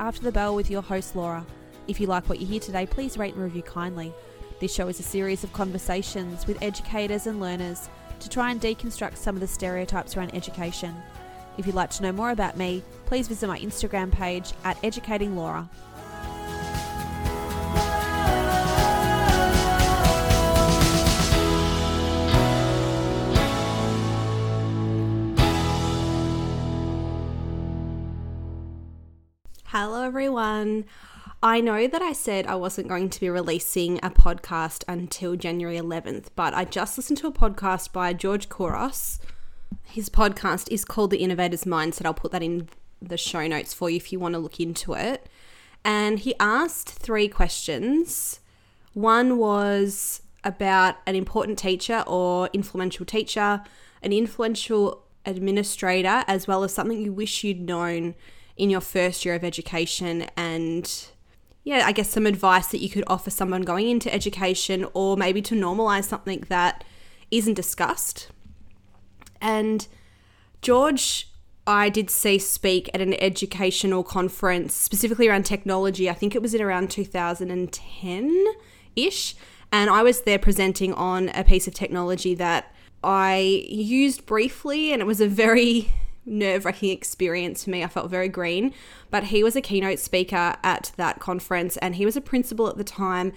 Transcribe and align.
After 0.00 0.22
the 0.22 0.32
Bell 0.32 0.54
with 0.54 0.70
your 0.70 0.80
host 0.80 1.14
Laura. 1.14 1.44
If 1.86 2.00
you 2.00 2.06
like 2.06 2.26
what 2.26 2.40
you 2.40 2.46
hear 2.46 2.58
today, 2.58 2.86
please 2.86 3.18
rate 3.18 3.34
and 3.34 3.42
review 3.42 3.60
kindly. 3.60 4.14
This 4.58 4.74
show 4.74 4.88
is 4.88 4.98
a 4.98 5.02
series 5.02 5.44
of 5.44 5.52
conversations 5.52 6.46
with 6.46 6.62
educators 6.62 7.26
and 7.26 7.38
learners 7.38 7.90
to 8.20 8.30
try 8.30 8.50
and 8.50 8.58
deconstruct 8.58 9.18
some 9.18 9.36
of 9.36 9.42
the 9.42 9.46
stereotypes 9.46 10.16
around 10.16 10.34
education. 10.34 10.94
If 11.58 11.66
you'd 11.66 11.74
like 11.74 11.90
to 11.90 12.02
know 12.02 12.12
more 12.12 12.30
about 12.30 12.56
me, 12.56 12.82
please 13.04 13.28
visit 13.28 13.46
my 13.46 13.58
Instagram 13.58 14.10
page 14.10 14.54
at 14.64 14.82
Educating 14.82 15.36
Laura. 15.36 15.68
Hello, 29.82 30.02
everyone. 30.02 30.84
I 31.42 31.62
know 31.62 31.86
that 31.86 32.02
I 32.02 32.12
said 32.12 32.46
I 32.46 32.54
wasn't 32.54 32.86
going 32.86 33.08
to 33.08 33.18
be 33.18 33.30
releasing 33.30 33.96
a 34.02 34.10
podcast 34.10 34.84
until 34.86 35.36
January 35.36 35.78
11th, 35.78 36.26
but 36.36 36.52
I 36.52 36.66
just 36.66 36.98
listened 36.98 37.16
to 37.20 37.28
a 37.28 37.32
podcast 37.32 37.90
by 37.90 38.12
George 38.12 38.50
Couros. 38.50 39.20
His 39.84 40.10
podcast 40.10 40.70
is 40.70 40.84
called 40.84 41.10
The 41.10 41.22
Innovator's 41.22 41.64
Mindset. 41.64 42.04
I'll 42.04 42.12
put 42.12 42.30
that 42.32 42.42
in 42.42 42.68
the 43.00 43.16
show 43.16 43.46
notes 43.46 43.72
for 43.72 43.88
you 43.88 43.96
if 43.96 44.12
you 44.12 44.20
want 44.20 44.34
to 44.34 44.38
look 44.38 44.60
into 44.60 44.92
it. 44.92 45.26
And 45.82 46.18
he 46.18 46.34
asked 46.38 46.90
three 46.90 47.28
questions. 47.28 48.40
One 48.92 49.38
was 49.38 50.20
about 50.44 50.96
an 51.06 51.16
important 51.16 51.58
teacher 51.58 52.04
or 52.06 52.50
influential 52.52 53.06
teacher, 53.06 53.62
an 54.02 54.12
influential 54.12 55.04
administrator, 55.24 56.22
as 56.26 56.46
well 56.46 56.64
as 56.64 56.74
something 56.74 57.00
you 57.00 57.14
wish 57.14 57.42
you'd 57.44 57.62
known 57.62 58.14
in 58.56 58.70
your 58.70 58.80
first 58.80 59.24
year 59.24 59.34
of 59.34 59.44
education 59.44 60.26
and 60.36 61.08
yeah, 61.62 61.84
I 61.86 61.92
guess 61.92 62.08
some 62.08 62.26
advice 62.26 62.68
that 62.68 62.78
you 62.78 62.88
could 62.88 63.04
offer 63.06 63.30
someone 63.30 63.62
going 63.62 63.88
into 63.88 64.12
education 64.12 64.86
or 64.94 65.16
maybe 65.16 65.42
to 65.42 65.54
normalize 65.54 66.04
something 66.04 66.44
that 66.48 66.84
isn't 67.30 67.54
discussed. 67.54 68.28
And 69.40 69.86
George, 70.62 71.30
I 71.66 71.88
did 71.88 72.10
see 72.10 72.38
speak 72.38 72.90
at 72.94 73.00
an 73.00 73.14
educational 73.22 74.02
conference 74.02 74.74
specifically 74.74 75.28
around 75.28 75.44
technology. 75.44 76.08
I 76.08 76.14
think 76.14 76.34
it 76.34 76.42
was 76.42 76.54
in 76.54 76.62
around 76.62 76.90
2010 76.90 78.44
ish. 78.96 79.36
And 79.70 79.90
I 79.90 80.02
was 80.02 80.22
there 80.22 80.38
presenting 80.38 80.92
on 80.94 81.28
a 81.30 81.44
piece 81.44 81.68
of 81.68 81.74
technology 81.74 82.34
that 82.34 82.74
I 83.04 83.64
used 83.68 84.26
briefly, 84.26 84.92
and 84.92 85.00
it 85.00 85.04
was 85.06 85.20
a 85.20 85.28
very 85.28 85.90
nerve 86.26 86.64
wracking 86.64 86.90
experience 86.90 87.64
for 87.64 87.70
me. 87.70 87.82
I 87.82 87.88
felt 87.88 88.10
very 88.10 88.28
green. 88.28 88.74
But 89.10 89.24
he 89.24 89.42
was 89.42 89.56
a 89.56 89.60
keynote 89.60 89.98
speaker 89.98 90.56
at 90.62 90.92
that 90.96 91.20
conference 91.20 91.76
and 91.78 91.96
he 91.96 92.04
was 92.04 92.16
a 92.16 92.20
principal 92.20 92.68
at 92.68 92.76
the 92.76 92.84
time. 92.84 93.32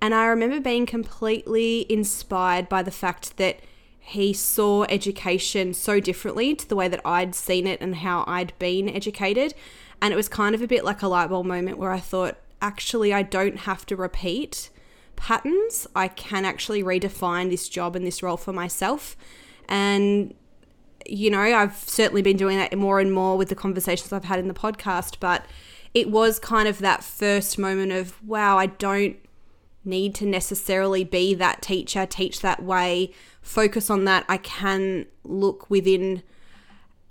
And 0.00 0.14
I 0.14 0.26
remember 0.26 0.60
being 0.60 0.86
completely 0.86 1.90
inspired 1.90 2.68
by 2.68 2.82
the 2.82 2.90
fact 2.90 3.36
that 3.38 3.60
he 3.98 4.34
saw 4.34 4.84
education 4.90 5.72
so 5.72 5.98
differently 5.98 6.54
to 6.54 6.68
the 6.68 6.76
way 6.76 6.88
that 6.88 7.00
I'd 7.06 7.34
seen 7.34 7.66
it 7.66 7.80
and 7.80 7.96
how 7.96 8.24
I'd 8.26 8.52
been 8.58 8.88
educated. 8.88 9.54
And 10.02 10.12
it 10.12 10.16
was 10.16 10.28
kind 10.28 10.54
of 10.54 10.60
a 10.60 10.66
bit 10.66 10.84
like 10.84 11.00
a 11.00 11.08
light 11.08 11.30
bulb 11.30 11.46
moment 11.46 11.78
where 11.78 11.90
I 11.90 12.00
thought, 12.00 12.36
actually, 12.60 13.14
I 13.14 13.22
don't 13.22 13.60
have 13.60 13.86
to 13.86 13.96
repeat 13.96 14.68
patterns. 15.16 15.86
I 15.96 16.08
can 16.08 16.44
actually 16.44 16.82
redefine 16.82 17.48
this 17.48 17.68
job 17.68 17.96
and 17.96 18.06
this 18.06 18.22
role 18.22 18.36
for 18.36 18.52
myself. 18.52 19.16
And 19.70 20.34
you 21.06 21.30
know, 21.30 21.40
I've 21.40 21.76
certainly 21.76 22.22
been 22.22 22.36
doing 22.36 22.58
that 22.58 22.76
more 22.76 23.00
and 23.00 23.12
more 23.12 23.36
with 23.36 23.48
the 23.48 23.54
conversations 23.54 24.12
I've 24.12 24.24
had 24.24 24.38
in 24.38 24.48
the 24.48 24.54
podcast, 24.54 25.16
but 25.20 25.44
it 25.92 26.10
was 26.10 26.38
kind 26.38 26.68
of 26.68 26.78
that 26.78 27.04
first 27.04 27.58
moment 27.58 27.92
of, 27.92 28.22
wow, 28.26 28.58
I 28.58 28.66
don't 28.66 29.16
need 29.84 30.14
to 30.16 30.26
necessarily 30.26 31.04
be 31.04 31.34
that 31.34 31.62
teacher, 31.62 32.06
teach 32.06 32.40
that 32.40 32.62
way, 32.62 33.12
focus 33.42 33.90
on 33.90 34.04
that. 34.06 34.24
I 34.28 34.38
can 34.38 35.06
look 35.24 35.68
within 35.70 36.22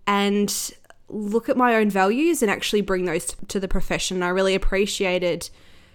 and 0.08 0.74
look 1.08 1.48
at 1.48 1.58
my 1.58 1.76
own 1.76 1.90
values 1.90 2.42
and 2.42 2.50
actually 2.50 2.82
bring 2.82 3.06
those 3.06 3.36
to 3.48 3.60
the 3.60 3.68
profession. 3.68 4.24
I 4.24 4.30
really 4.30 4.56
appreciated 4.56 5.50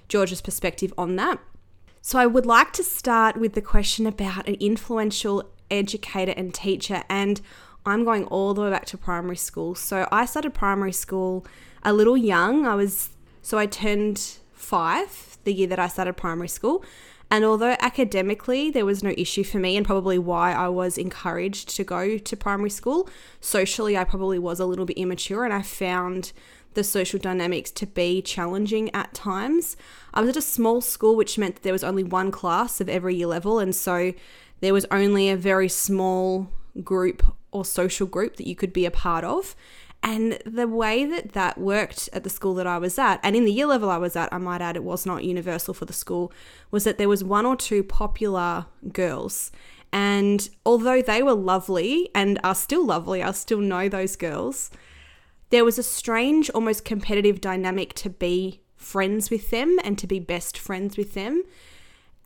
George's 0.08 0.40
perspective 0.40 0.94
on 0.96 1.16
that. 1.16 1.40
So 2.00 2.18
I 2.18 2.26
would 2.26 2.46
like 2.46 2.72
to 2.74 2.84
start 2.84 3.36
with 3.36 3.54
the 3.54 3.60
question 3.60 4.06
about 4.06 4.48
an 4.48 4.54
influential 4.60 5.44
educator 5.70 6.32
and 6.36 6.54
teacher 6.54 7.02
and 7.10 7.40
I'm 7.88 8.04
going 8.04 8.24
all 8.26 8.54
the 8.54 8.62
way 8.62 8.70
back 8.70 8.84
to 8.86 8.98
primary 8.98 9.36
school. 9.36 9.74
So 9.74 10.06
I 10.12 10.26
started 10.26 10.52
primary 10.52 10.92
school 10.92 11.46
a 11.82 11.92
little 11.92 12.16
young. 12.16 12.66
I 12.66 12.74
was, 12.74 13.10
so 13.42 13.58
I 13.58 13.66
turned 13.66 14.18
five 14.52 15.38
the 15.44 15.52
year 15.54 15.66
that 15.68 15.78
I 15.78 15.88
started 15.88 16.14
primary 16.14 16.48
school. 16.48 16.84
And 17.30 17.44
although 17.44 17.76
academically 17.80 18.70
there 18.70 18.86
was 18.86 19.02
no 19.02 19.12
issue 19.16 19.44
for 19.44 19.58
me, 19.58 19.76
and 19.76 19.84
probably 19.86 20.18
why 20.18 20.52
I 20.52 20.68
was 20.68 20.96
encouraged 20.96 21.68
to 21.76 21.84
go 21.84 22.18
to 22.18 22.36
primary 22.36 22.70
school, 22.70 23.08
socially 23.40 23.96
I 23.96 24.04
probably 24.04 24.38
was 24.38 24.60
a 24.60 24.66
little 24.66 24.86
bit 24.86 24.98
immature 24.98 25.44
and 25.44 25.52
I 25.52 25.62
found 25.62 26.32
the 26.74 26.84
social 26.84 27.18
dynamics 27.18 27.70
to 27.72 27.86
be 27.86 28.22
challenging 28.22 28.94
at 28.94 29.12
times. 29.14 29.76
I 30.14 30.20
was 30.20 30.30
at 30.30 30.36
a 30.36 30.42
small 30.42 30.80
school, 30.80 31.16
which 31.16 31.38
meant 31.38 31.56
that 31.56 31.62
there 31.62 31.72
was 31.72 31.84
only 31.84 32.04
one 32.04 32.30
class 32.30 32.80
of 32.80 32.88
every 32.88 33.16
year 33.16 33.26
level, 33.26 33.58
and 33.58 33.74
so 33.74 34.12
there 34.60 34.72
was 34.72 34.86
only 34.90 35.28
a 35.28 35.36
very 35.36 35.68
small 35.68 36.50
group 36.82 37.22
or 37.50 37.64
social 37.64 38.06
group 38.06 38.36
that 38.36 38.46
you 38.46 38.54
could 38.54 38.72
be 38.72 38.86
a 38.86 38.90
part 38.90 39.24
of. 39.24 39.56
And 40.02 40.38
the 40.46 40.68
way 40.68 41.04
that 41.04 41.32
that 41.32 41.58
worked 41.58 42.08
at 42.12 42.22
the 42.22 42.30
school 42.30 42.54
that 42.54 42.66
I 42.66 42.78
was 42.78 42.98
at, 42.98 43.18
and 43.22 43.34
in 43.34 43.44
the 43.44 43.52
year 43.52 43.66
level 43.66 43.90
I 43.90 43.96
was 43.96 44.14
at, 44.14 44.32
I 44.32 44.38
might 44.38 44.60
add 44.60 44.76
it 44.76 44.84
was 44.84 45.04
not 45.04 45.24
universal 45.24 45.74
for 45.74 45.86
the 45.86 45.92
school, 45.92 46.32
was 46.70 46.84
that 46.84 46.98
there 46.98 47.08
was 47.08 47.24
one 47.24 47.44
or 47.44 47.56
two 47.56 47.82
popular 47.82 48.66
girls. 48.92 49.50
And 49.92 50.48
although 50.64 51.02
they 51.02 51.22
were 51.22 51.34
lovely 51.34 52.10
and 52.14 52.38
are 52.44 52.54
still 52.54 52.84
lovely, 52.84 53.22
I 53.22 53.32
still 53.32 53.60
know 53.60 53.88
those 53.88 54.16
girls, 54.16 54.70
there 55.50 55.64
was 55.64 55.78
a 55.78 55.82
strange, 55.82 56.50
almost 56.50 56.84
competitive 56.84 57.40
dynamic 57.40 57.94
to 57.94 58.10
be 58.10 58.60
friends 58.76 59.30
with 59.30 59.50
them 59.50 59.78
and 59.82 59.98
to 59.98 60.06
be 60.06 60.20
best 60.20 60.58
friends 60.58 60.96
with 60.96 61.14
them. 61.14 61.42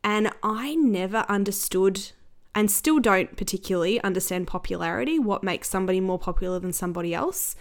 And 0.05 0.31
I 0.43 0.75
never 0.75 1.25
understood 1.29 2.11
and 2.55 2.71
still 2.71 2.99
don't 2.99 3.37
particularly 3.37 4.01
understand 4.03 4.47
popularity, 4.47 5.19
what 5.19 5.43
makes 5.43 5.69
somebody 5.69 6.01
more 6.01 6.19
popular 6.19 6.59
than 6.59 6.73
somebody 6.73 7.15
else. 7.15 7.57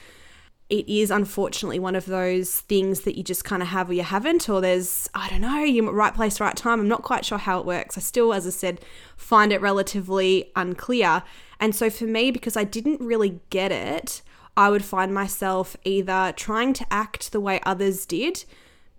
It 0.69 0.87
is 0.87 1.11
unfortunately 1.11 1.79
one 1.79 1.95
of 1.95 2.05
those 2.05 2.61
things 2.61 3.01
that 3.01 3.17
you 3.17 3.23
just 3.23 3.43
kind 3.43 3.61
of 3.61 3.69
have 3.69 3.89
or 3.89 3.93
you 3.93 4.03
haven't, 4.03 4.47
or 4.49 4.61
there's, 4.61 5.09
I 5.13 5.29
don't 5.29 5.41
know, 5.41 5.63
you're 5.63 5.91
right 5.91 6.13
place, 6.13 6.39
right 6.39 6.55
time. 6.55 6.79
I'm 6.79 6.87
not 6.87 7.03
quite 7.03 7.25
sure 7.25 7.37
how 7.37 7.59
it 7.59 7.65
works. 7.65 7.97
I 7.97 8.01
still, 8.01 8.33
as 8.33 8.47
I 8.47 8.51
said, 8.51 8.79
find 9.17 9.51
it 9.51 9.59
relatively 9.59 10.51
unclear. 10.55 11.23
And 11.59 11.75
so 11.75 11.89
for 11.89 12.05
me, 12.05 12.31
because 12.31 12.55
I 12.55 12.63
didn't 12.63 13.01
really 13.01 13.41
get 13.49 13.71
it, 13.71 14.21
I 14.55 14.69
would 14.69 14.83
find 14.83 15.13
myself 15.13 15.75
either 15.83 16.33
trying 16.35 16.73
to 16.73 16.85
act 16.91 17.31
the 17.31 17.39
way 17.39 17.59
others 17.63 18.05
did 18.05 18.45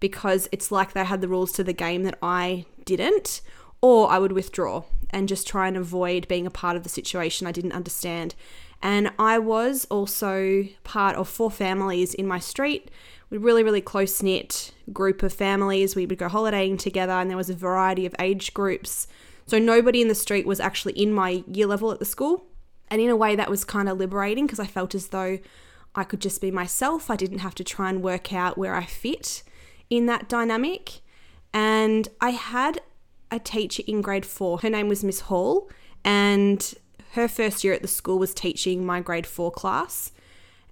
because 0.01 0.49
it's 0.53 0.73
like 0.73 0.93
they 0.93 1.05
had 1.05 1.21
the 1.21 1.29
rules 1.29 1.53
to 1.53 1.65
the 1.65 1.73
game 1.73 2.03
that 2.03 2.19
I 2.23 2.67
didn't, 2.85 3.41
or 3.83 4.11
I 4.11 4.19
would 4.19 4.33
withdraw 4.33 4.85
and 5.11 5.29
just 5.29 5.47
try 5.47 5.69
and 5.69 5.77
avoid 5.77 6.29
being 6.29 6.47
a 6.47 6.51
part 6.51 6.77
of 6.77 6.85
the 6.85 6.89
situation 6.89 7.47
I 7.47 7.53
didn't 7.53 7.73
understand. 7.73 8.35
And 8.81 9.13
I 9.19 9.39
was 9.39 9.87
also 9.91 10.65
part 10.85 11.17
of 11.17 11.29
four 11.29 11.51
families 11.51 12.15
in 12.15 12.27
my 12.27 12.39
street. 12.39 12.91
We 13.29 13.39
really, 13.39 13.63
really 13.63 13.81
close 13.81 14.23
knit 14.23 14.73
group 14.93 15.23
of 15.23 15.33
families. 15.33 15.95
We 15.95 16.07
would 16.07 16.19
go 16.19 16.29
holidaying 16.29 16.79
together, 16.79 17.13
and 17.13 17.31
there 17.31 17.37
was 17.37 17.51
a 17.51 17.55
variety 17.55 18.07
of 18.07 18.15
age 18.19 18.55
groups. 18.55 19.07
So 19.47 19.59
nobody 19.59 20.01
in 20.01 20.09
the 20.09 20.15
street 20.15 20.47
was 20.47 20.61
actually 20.61 20.95
in 20.95 21.13
my 21.13 21.45
year 21.47 21.67
level 21.67 21.93
at 21.93 21.99
the 21.99 22.05
school. 22.05 22.47
And 22.91 23.01
in 23.01 23.09
a 23.09 23.17
way, 23.17 23.37
that 23.37 23.51
was 23.51 23.65
kind 23.65 23.89
of 23.89 23.99
liberating 23.99 24.47
because 24.47 24.61
I 24.61 24.67
felt 24.67 24.95
as 24.95 25.09
though 25.09 25.39
I 25.95 26.05
could 26.05 26.21
just 26.21 26.41
be 26.41 26.51
myself. 26.51 27.11
I 27.11 27.17
didn't 27.17 27.39
have 27.39 27.55
to 27.57 27.65
try 27.65 27.89
and 27.89 28.03
work 28.03 28.33
out 28.33 28.59
where 28.59 28.75
I 28.75 28.85
fit 28.85 29.43
in 29.89 30.07
that 30.07 30.29
dynamic. 30.29 31.01
And 31.55 32.09
I 32.21 32.31
had 32.31 32.81
a 33.33 33.39
teacher 33.39 33.83
in 33.87 34.03
grade 34.03 34.27
four. 34.27 34.61
Her 34.61 34.71
name 34.71 34.89
was 34.89 35.03
Miss 35.03 35.21
Hall, 35.21 35.69
and 36.05 36.75
her 37.13 37.27
first 37.27 37.65
year 37.65 37.73
at 37.73 37.83
the 37.83 37.89
school 37.89 38.19
was 38.19 38.35
teaching 38.35 38.87
my 38.87 39.01
grade 39.01 39.27
four 39.27 39.51
class. 39.51 40.13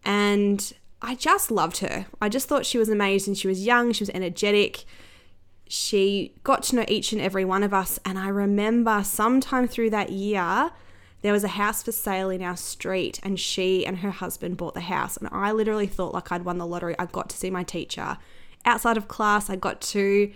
And 0.04 0.72
I 1.02 1.14
just 1.14 1.50
loved 1.50 1.78
her. 1.78 2.06
I 2.20 2.28
just 2.28 2.48
thought 2.48 2.66
she 2.66 2.78
was 2.78 2.88
amazing. 2.88 3.34
She 3.34 3.48
was 3.48 3.64
young, 3.64 3.92
she 3.92 4.02
was 4.02 4.10
energetic. 4.10 4.84
She 5.66 6.34
got 6.42 6.62
to 6.64 6.76
know 6.76 6.84
each 6.88 7.12
and 7.12 7.20
every 7.20 7.44
one 7.44 7.62
of 7.62 7.72
us. 7.72 7.98
And 8.04 8.18
I 8.18 8.28
remember 8.28 9.02
sometime 9.04 9.66
through 9.68 9.90
that 9.90 10.10
year, 10.10 10.70
there 11.22 11.32
was 11.32 11.44
a 11.44 11.48
house 11.48 11.82
for 11.82 11.92
sale 11.92 12.30
in 12.30 12.42
our 12.42 12.56
street, 12.56 13.20
and 13.22 13.38
she 13.38 13.86
and 13.86 13.98
her 13.98 14.10
husband 14.10 14.56
bought 14.56 14.74
the 14.74 14.80
house. 14.80 15.16
And 15.16 15.28
I 15.30 15.52
literally 15.52 15.86
thought 15.86 16.14
like 16.14 16.32
I'd 16.32 16.44
won 16.44 16.58
the 16.58 16.66
lottery. 16.66 16.96
I 16.98 17.06
got 17.06 17.28
to 17.30 17.36
see 17.36 17.50
my 17.50 17.62
teacher 17.62 18.18
outside 18.64 18.96
of 18.96 19.08
class. 19.08 19.48
I 19.48 19.56
got 19.56 19.80
to 19.82 20.32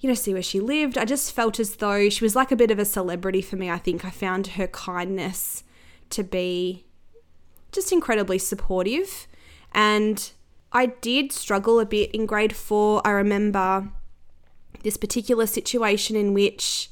you 0.00 0.08
know, 0.08 0.14
see 0.14 0.32
where 0.32 0.42
she 0.42 0.60
lived. 0.60 0.96
I 0.96 1.04
just 1.04 1.32
felt 1.32 1.58
as 1.58 1.76
though 1.76 2.08
she 2.08 2.24
was 2.24 2.36
like 2.36 2.52
a 2.52 2.56
bit 2.56 2.70
of 2.70 2.78
a 2.78 2.84
celebrity 2.84 3.42
for 3.42 3.56
me. 3.56 3.70
I 3.70 3.78
think 3.78 4.04
I 4.04 4.10
found 4.10 4.48
her 4.48 4.68
kindness 4.68 5.64
to 6.10 6.22
be 6.22 6.84
just 7.72 7.92
incredibly 7.92 8.38
supportive. 8.38 9.26
And 9.72 10.30
I 10.72 10.86
did 10.86 11.32
struggle 11.32 11.80
a 11.80 11.86
bit 11.86 12.12
in 12.12 12.26
grade 12.26 12.54
four. 12.54 13.02
I 13.04 13.10
remember 13.10 13.88
this 14.82 14.96
particular 14.96 15.46
situation 15.46 16.14
in 16.14 16.32
which 16.32 16.90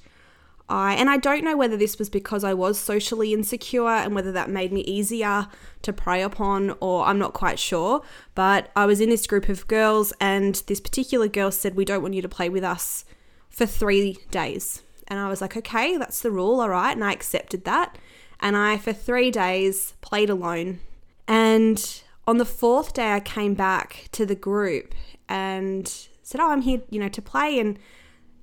I, 0.69 0.95
and 0.95 1.09
I 1.09 1.17
don't 1.17 1.45
know 1.45 1.57
whether 1.57 1.77
this 1.77 1.99
was 1.99 2.11
because 2.11 2.43
I 2.43 2.53
was 2.53 2.79
socially 2.79 3.33
insecure 3.33 3.87
and 3.87 4.15
whether 4.15 4.33
that 4.33 4.51
made 4.51 4.73
me 4.73 4.81
easier 4.81 5.47
to 5.83 5.93
prey 5.93 6.23
upon, 6.23 6.75
or 6.81 7.05
I'm 7.07 7.19
not 7.19 7.35
quite 7.35 7.59
sure. 7.59 8.03
But 8.35 8.71
I 8.75 8.87
was 8.87 9.01
in 9.01 9.09
this 9.09 9.27
group 9.27 9.49
of 9.49 9.67
girls, 9.69 10.13
and 10.21 10.57
this 10.67 10.81
particular 10.81 11.29
girl 11.29 11.53
said, 11.53 11.77
We 11.77 11.85
don't 11.85 12.03
want 12.03 12.15
you 12.15 12.23
to 12.23 12.29
play 12.29 12.49
with 12.49 12.65
us 12.65 13.05
for 13.49 13.65
three 13.65 14.19
days. 14.31 14.83
And 15.07 15.21
I 15.21 15.29
was 15.29 15.41
like, 15.41 15.57
Okay, 15.57 15.97
that's 15.97 16.21
the 16.21 16.33
rule, 16.33 16.61
all 16.61 16.71
right. 16.71 16.93
And 16.93 17.05
I 17.05 17.13
accepted 17.13 17.65
that. 17.65 17.97
And 18.41 18.57
I, 18.57 18.77
for 18.77 18.93
three 18.93 19.31
days, 19.31 19.95
played 20.01 20.31
alone. 20.31 20.81
And 21.29 22.03
on 22.27 22.39
the 22.39 22.45
fourth 22.45 22.93
day, 22.93 23.13
I 23.13 23.21
came 23.21 23.55
back 23.55 24.09
to 24.13 24.27
the 24.27 24.35
group 24.35 24.95
and 25.29 25.87
said, 26.25 26.41
Oh, 26.41 26.51
I'm 26.51 26.63
here, 26.63 26.83
you 26.91 26.99
know, 26.99 27.09
to 27.09 27.23
play. 27.23 27.61
And 27.61 27.79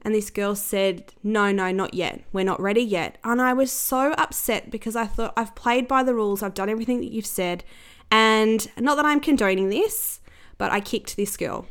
and 0.05 0.13
this 0.13 0.29
girl 0.29 0.55
said, 0.55 1.13
No, 1.23 1.51
no, 1.51 1.71
not 1.71 1.93
yet. 1.93 2.23
We're 2.33 2.43
not 2.43 2.61
ready 2.61 2.81
yet. 2.81 3.17
And 3.23 3.41
I 3.41 3.53
was 3.53 3.71
so 3.71 4.11
upset 4.13 4.69
because 4.69 4.95
I 4.95 5.05
thought 5.05 5.33
I've 5.37 5.55
played 5.55 5.87
by 5.87 6.03
the 6.03 6.13
rules, 6.13 6.43
I've 6.43 6.53
done 6.53 6.69
everything 6.69 6.99
that 6.99 7.11
you've 7.11 7.25
said. 7.25 7.63
And 8.11 8.67
not 8.79 8.95
that 8.95 9.05
I'm 9.05 9.19
condoning 9.19 9.69
this, 9.69 10.19
but 10.57 10.71
I 10.71 10.81
kicked 10.81 11.15
this 11.15 11.37
girl. 11.37 11.67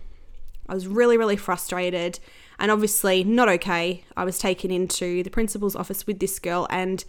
I 0.68 0.74
was 0.74 0.86
really, 0.86 1.18
really 1.18 1.36
frustrated 1.36 2.18
and 2.58 2.70
obviously 2.70 3.24
not 3.24 3.48
okay. 3.48 4.04
I 4.16 4.24
was 4.24 4.38
taken 4.38 4.70
into 4.70 5.22
the 5.22 5.30
principal's 5.30 5.76
office 5.76 6.06
with 6.06 6.18
this 6.20 6.38
girl 6.38 6.66
and 6.70 7.04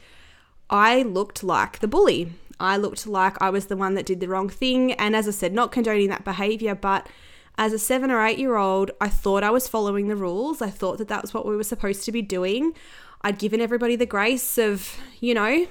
I 0.69 1.03
looked 1.03 1.43
like 1.43 1.79
the 1.79 1.87
bully. 1.87 2.33
I 2.59 2.77
looked 2.77 3.07
like 3.07 3.41
I 3.41 3.49
was 3.49 3.67
the 3.67 3.77
one 3.77 3.95
that 3.95 4.05
did 4.05 4.19
the 4.19 4.27
wrong 4.27 4.49
thing. 4.49 4.93
And 4.93 5.15
as 5.15 5.27
I 5.27 5.31
said, 5.31 5.53
not 5.53 5.71
condoning 5.71 6.09
that 6.09 6.23
behavior, 6.23 6.75
but 6.75 7.07
as 7.57 7.73
a 7.73 7.79
seven 7.79 8.11
or 8.11 8.25
eight 8.25 8.39
year 8.39 8.55
old, 8.55 8.91
I 8.99 9.09
thought 9.09 9.43
I 9.43 9.51
was 9.51 9.67
following 9.67 10.07
the 10.07 10.15
rules. 10.15 10.61
I 10.61 10.69
thought 10.69 10.97
that 10.97 11.07
that 11.07 11.21
was 11.21 11.33
what 11.33 11.45
we 11.45 11.55
were 11.55 11.63
supposed 11.63 12.03
to 12.05 12.11
be 12.11 12.21
doing. 12.21 12.73
I'd 13.21 13.37
given 13.37 13.61
everybody 13.61 13.95
the 13.95 14.05
grace 14.05 14.57
of, 14.57 14.97
you 15.19 15.33
know, 15.33 15.67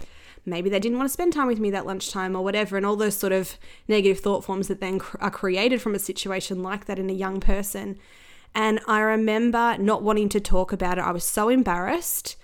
maybe 0.47 0.71
they 0.71 0.81
didn't 0.81 0.99
want 0.99 1.09
to 1.09 1.13
spend 1.13 1.33
time 1.33 1.49
with 1.49 1.61
me 1.61 1.71
that 1.71 1.87
lunchtime 1.87 2.35
or 2.37 2.43
whatever, 2.43 2.77
and 2.77 2.87
all 2.87 2.97
those 2.97 3.17
sort 3.17 3.33
of 3.33 3.59
negative 3.89 4.21
thought 4.21 4.45
forms 4.45 4.69
that 4.69 4.81
then 4.81 5.01
are 5.21 5.31
created 5.31 5.83
from 5.83 5.95
a 5.95 5.99
situation 5.99 6.63
like 6.63 6.87
that 6.87 6.99
in 6.99 7.11
a 7.11 7.15
young 7.15 7.41
person. 7.41 7.99
And 8.55 8.81
I 8.87 9.01
remember 9.01 9.77
not 9.79 10.03
wanting 10.03 10.29
to 10.31 10.41
talk 10.41 10.73
about 10.73 10.99
it. 10.99 11.05
I 11.05 11.13
was 11.13 11.25
so 11.25 11.49
embarrassed. 11.49 12.37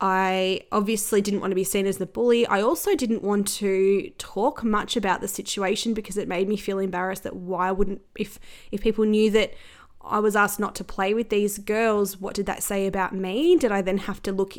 I 0.00 0.62
obviously 0.72 1.20
didn't 1.20 1.40
want 1.40 1.52
to 1.52 1.56
be 1.56 1.64
seen 1.64 1.86
as 1.86 1.98
the 1.98 2.06
bully. 2.06 2.46
I 2.46 2.60
also 2.60 2.94
didn't 2.94 3.22
want 3.22 3.46
to 3.48 4.10
talk 4.18 4.64
much 4.64 4.96
about 4.96 5.20
the 5.20 5.28
situation 5.28 5.94
because 5.94 6.16
it 6.16 6.28
made 6.28 6.48
me 6.48 6.56
feel 6.56 6.78
embarrassed 6.78 7.22
that 7.22 7.36
why 7.36 7.70
wouldn't 7.70 8.02
if 8.16 8.38
if 8.72 8.80
people 8.80 9.04
knew 9.04 9.30
that 9.30 9.54
I 10.02 10.18
was 10.18 10.36
asked 10.36 10.60
not 10.60 10.74
to 10.76 10.84
play 10.84 11.14
with 11.14 11.30
these 11.30 11.58
girls, 11.58 12.20
what 12.20 12.34
did 12.34 12.46
that 12.46 12.62
say 12.62 12.86
about 12.86 13.14
me? 13.14 13.56
Did 13.56 13.72
I 13.72 13.82
then 13.82 13.98
have 13.98 14.22
to 14.24 14.32
look 14.32 14.54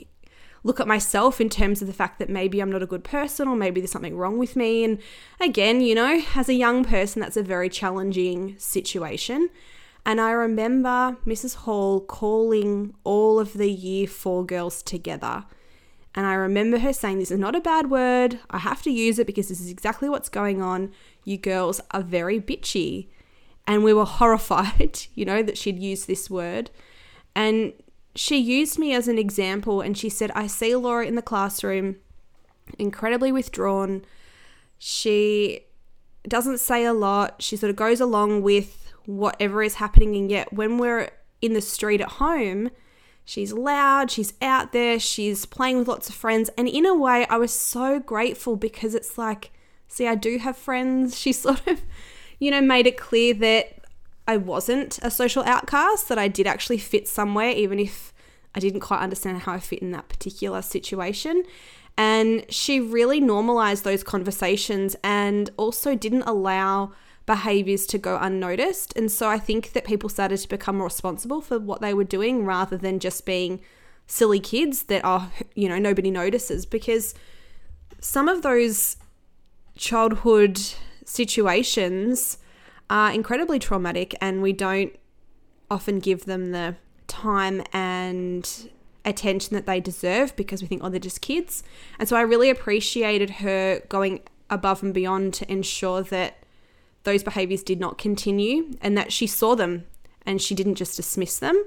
look 0.64 0.80
at 0.80 0.88
myself 0.88 1.40
in 1.40 1.50
terms 1.50 1.82
of 1.82 1.88
the 1.88 1.94
fact 1.94 2.18
that 2.18 2.30
maybe 2.30 2.60
I'm 2.60 2.72
not 2.72 2.82
a 2.82 2.88
good 2.88 3.04
person 3.04 3.48
or 3.48 3.56
maybe 3.56 3.80
there's 3.80 3.92
something 3.92 4.18
wrong 4.18 4.38
with 4.38 4.56
me? 4.56 4.84
And 4.84 5.00
again, 5.40 5.82
you 5.82 5.96
know, 5.96 6.22
as 6.36 6.50
a 6.50 6.54
young 6.54 6.84
person 6.86 7.22
that's 7.22 7.38
a 7.38 7.44
very 7.44 7.70
challenging 7.70 8.56
situation. 8.58 9.50
And 10.06 10.22
I 10.22 10.32
remember 10.32 11.18
Mrs. 11.26 11.56
Hall 11.56 12.00
calling 12.00 12.94
all 13.04 13.40
of 13.40 13.54
the 13.54 13.70
year 13.70 14.06
four 14.06 14.46
girls 14.46 14.84
together. 14.84 15.46
And 16.14 16.26
I 16.28 16.36
remember 16.36 16.80
her 16.80 16.94
saying, 16.94 17.20
This 17.20 17.32
is 17.32 17.40
not 17.40 17.56
a 17.56 17.62
bad 17.62 17.90
word. 17.90 18.40
I 18.50 18.60
have 18.60 18.82
to 18.84 18.92
use 18.92 19.20
it 19.20 19.28
because 19.28 19.50
this 19.50 19.60
is 19.60 19.70
exactly 19.70 20.08
what's 20.08 20.30
going 20.30 20.62
on. 20.62 20.92
You 21.24 21.38
girls 21.38 21.82
are 21.92 22.04
very 22.04 22.40
bitchy. 22.40 23.08
And 23.68 23.84
we 23.84 23.94
were 23.94 24.06
horrified, 24.06 25.02
you 25.16 25.26
know, 25.26 25.42
that 25.42 25.58
she'd 25.58 25.80
used 25.80 26.08
this 26.08 26.30
word. 26.30 26.70
And 27.36 27.74
she 28.16 28.38
used 28.38 28.80
me 28.80 28.94
as 28.94 29.08
an 29.08 29.18
example 29.18 29.82
and 29.82 29.98
she 29.98 30.10
said, 30.10 30.32
I 30.32 30.48
see 30.48 30.74
Laura 30.76 31.06
in 31.06 31.16
the 31.16 31.22
classroom, 31.22 31.98
incredibly 32.80 33.32
withdrawn. 33.32 34.06
She 34.78 35.62
doesn't 36.28 36.60
say 36.60 36.86
a 36.86 36.94
lot. 36.94 37.42
She 37.42 37.58
sort 37.58 37.72
of 37.72 37.76
goes 37.76 38.00
along 38.00 38.42
with 38.42 38.85
whatever 39.06 39.64
is 39.64 39.76
happening. 39.76 40.16
And 40.16 40.30
yet, 40.30 40.54
when 40.54 40.78
we're 40.78 41.10
in 41.42 41.54
the 41.54 41.62
street 41.62 42.02
at 42.02 42.14
home, 42.14 42.70
she's 43.24 43.54
loud, 43.54 44.12
she's 44.12 44.34
out 44.42 44.72
there, 44.72 45.00
she's 45.00 45.46
playing 45.46 45.80
with 45.80 45.88
lots 45.88 46.10
of 46.10 46.16
friends. 46.16 46.50
And 46.58 46.68
in 46.68 46.86
a 46.86 46.96
way, 46.96 47.26
I 47.28 47.38
was 47.38 47.54
so 47.54 48.00
grateful 48.00 48.56
because 48.56 48.96
it's 48.96 49.18
like, 49.18 49.52
see, 49.88 50.08
I 50.08 50.16
do 50.16 50.38
have 50.38 50.58
friends. 50.58 51.18
She 51.26 51.32
sort 51.32 51.66
of, 51.68 51.82
you 52.40 52.52
know, 52.52 52.62
made 52.62 52.88
it 52.88 52.98
clear 52.98 53.34
that 53.36 53.86
I 54.28 54.38
wasn't 54.38 55.00
a 55.02 55.12
social 55.12 55.44
outcast, 55.44 56.10
that 56.10 56.18
I 56.18 56.28
did 56.28 56.48
actually 56.48 56.80
fit 56.80 57.08
somewhere, 57.08 57.52
even 57.52 57.80
if 57.80 58.14
I 58.56 58.60
didn't 58.60 58.80
quite 58.80 59.00
understand 59.00 59.42
how 59.42 59.54
I 59.54 59.60
fit 59.60 59.80
in 59.80 59.92
that 59.92 60.10
particular 60.10 60.62
situation. 60.62 61.44
And 61.98 62.46
she 62.50 62.80
really 62.80 63.20
normalized 63.20 63.84
those 63.84 64.04
conversations 64.04 64.96
and 65.04 65.50
also 65.58 65.96
didn't 65.96 66.24
allow 66.24 66.92
behaviors 67.26 67.86
to 67.88 67.98
go 67.98 68.18
unnoticed. 68.22 68.94
And 68.96 69.12
so 69.12 69.30
I 69.30 69.40
think 69.40 69.74
that 69.74 69.84
people 69.84 70.10
started 70.10 70.38
to 70.38 70.48
become 70.48 70.82
responsible 70.82 71.42
for 71.42 71.60
what 71.60 71.82
they 71.82 71.94
were 71.94 72.04
doing 72.04 72.46
rather 72.46 72.78
than 72.78 73.00
just 73.00 73.26
being 73.26 73.62
silly 74.08 74.40
kids 74.40 74.84
that 74.84 75.04
are, 75.04 75.32
you 75.56 75.68
know, 75.68 75.80
nobody 75.80 76.12
notices 76.12 76.66
because 76.66 77.16
some 78.00 78.28
of 78.28 78.44
those 78.44 78.98
childhood 79.76 80.60
situations 81.04 82.38
are 82.90 83.12
incredibly 83.12 83.58
traumatic 83.58 84.16
and 84.22 84.42
we 84.42 84.54
don't 84.54 84.96
often 85.72 86.00
give 86.00 86.26
them 86.26 86.52
the 86.52 86.76
time 87.08 87.64
and 87.74 88.70
attention 89.04 89.56
that 89.56 89.66
they 89.66 89.80
deserve 89.80 90.36
because 90.36 90.62
we 90.62 90.68
think, 90.68 90.84
oh, 90.84 90.90
they're 90.90 91.00
just 91.00 91.22
kids. 91.22 91.64
And 92.00 92.08
so 92.08 92.16
I 92.16 92.22
really 92.22 92.50
appreciated 92.50 93.30
her 93.32 93.82
going 93.90 94.22
above 94.50 94.84
and 94.84 94.94
beyond 94.94 95.34
to 95.36 95.52
ensure 95.52 96.04
that 96.04 96.38
those 97.06 97.24
behaviors 97.24 97.64
did 97.64 97.80
not 97.80 97.98
continue 97.98 98.72
and 98.82 98.98
that 98.98 99.14
she 99.14 99.26
saw 99.26 99.56
them 99.56 99.86
and 100.26 100.42
she 100.42 100.54
didn't 100.54 100.76
just 100.76 100.98
dismiss 100.98 101.40
them. 101.40 101.64